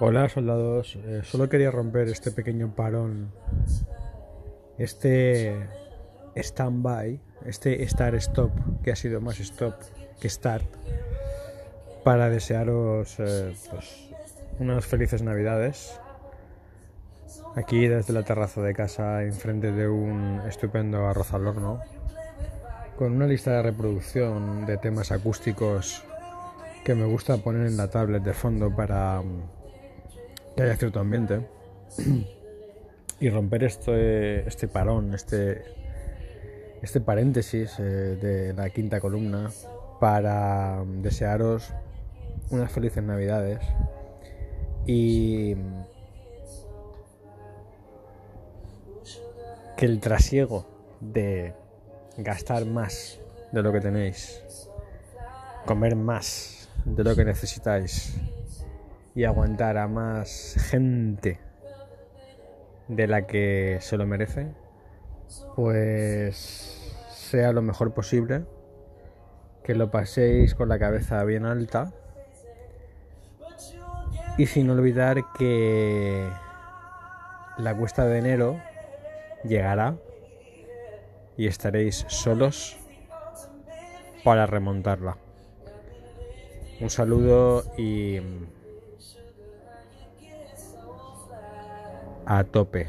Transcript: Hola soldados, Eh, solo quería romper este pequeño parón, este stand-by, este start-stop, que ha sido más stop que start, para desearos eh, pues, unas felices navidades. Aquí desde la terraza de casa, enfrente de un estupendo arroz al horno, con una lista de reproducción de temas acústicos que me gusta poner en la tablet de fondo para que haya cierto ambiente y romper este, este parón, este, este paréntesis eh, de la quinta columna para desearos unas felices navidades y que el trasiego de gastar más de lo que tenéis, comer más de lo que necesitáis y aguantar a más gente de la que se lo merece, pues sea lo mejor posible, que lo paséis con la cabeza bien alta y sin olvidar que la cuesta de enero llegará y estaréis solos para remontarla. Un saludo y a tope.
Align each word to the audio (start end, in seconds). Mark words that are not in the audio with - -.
Hola 0.00 0.28
soldados, 0.28 0.96
Eh, 1.04 1.22
solo 1.24 1.48
quería 1.48 1.72
romper 1.72 2.06
este 2.06 2.30
pequeño 2.30 2.72
parón, 2.72 3.32
este 4.78 5.56
stand-by, 6.36 7.20
este 7.44 7.82
start-stop, 7.88 8.52
que 8.84 8.92
ha 8.92 8.96
sido 8.96 9.20
más 9.20 9.40
stop 9.40 9.74
que 10.20 10.28
start, 10.28 10.66
para 12.04 12.30
desearos 12.30 13.16
eh, 13.18 13.52
pues, 13.70 14.08
unas 14.60 14.86
felices 14.86 15.22
navidades. 15.22 15.98
Aquí 17.56 17.88
desde 17.88 18.12
la 18.12 18.22
terraza 18.22 18.62
de 18.62 18.74
casa, 18.74 19.24
enfrente 19.24 19.72
de 19.72 19.88
un 19.88 20.42
estupendo 20.48 21.08
arroz 21.08 21.34
al 21.34 21.44
horno, 21.44 21.80
con 22.96 23.14
una 23.14 23.26
lista 23.26 23.50
de 23.50 23.62
reproducción 23.62 24.64
de 24.64 24.76
temas 24.76 25.10
acústicos 25.10 26.04
que 26.84 26.94
me 26.94 27.04
gusta 27.04 27.38
poner 27.38 27.66
en 27.66 27.76
la 27.76 27.90
tablet 27.90 28.22
de 28.22 28.32
fondo 28.32 28.70
para 28.74 29.20
que 30.58 30.64
haya 30.64 30.76
cierto 30.76 30.98
ambiente 30.98 31.46
y 33.20 33.30
romper 33.30 33.62
este, 33.62 34.48
este 34.48 34.66
parón, 34.66 35.14
este, 35.14 35.62
este 36.82 37.00
paréntesis 37.00 37.78
eh, 37.78 37.82
de 38.20 38.54
la 38.54 38.68
quinta 38.70 38.98
columna 38.98 39.52
para 40.00 40.82
desearos 40.84 41.72
unas 42.50 42.72
felices 42.72 43.04
navidades 43.04 43.60
y 44.84 45.54
que 49.76 49.86
el 49.86 50.00
trasiego 50.00 50.66
de 51.00 51.54
gastar 52.16 52.64
más 52.64 53.20
de 53.52 53.62
lo 53.62 53.72
que 53.72 53.80
tenéis, 53.80 54.42
comer 55.66 55.94
más 55.94 56.68
de 56.84 57.04
lo 57.04 57.14
que 57.14 57.24
necesitáis 57.24 58.18
y 59.18 59.24
aguantar 59.24 59.78
a 59.78 59.88
más 59.88 60.54
gente 60.70 61.40
de 62.86 63.08
la 63.08 63.26
que 63.26 63.78
se 63.80 63.96
lo 63.96 64.06
merece, 64.06 64.54
pues 65.56 66.96
sea 67.10 67.50
lo 67.52 67.60
mejor 67.60 67.92
posible, 67.94 68.44
que 69.64 69.74
lo 69.74 69.90
paséis 69.90 70.54
con 70.54 70.68
la 70.68 70.78
cabeza 70.78 71.24
bien 71.24 71.46
alta 71.46 71.92
y 74.36 74.46
sin 74.46 74.70
olvidar 74.70 75.24
que 75.36 76.30
la 77.56 77.76
cuesta 77.76 78.06
de 78.06 78.18
enero 78.18 78.60
llegará 79.42 79.96
y 81.36 81.48
estaréis 81.48 82.04
solos 82.06 82.78
para 84.22 84.46
remontarla. 84.46 85.16
Un 86.80 86.88
saludo 86.88 87.64
y 87.76 88.20
a 92.28 92.44
tope. 92.44 92.86